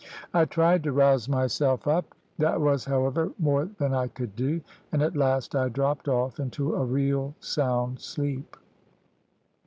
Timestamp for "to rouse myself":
0.85-1.87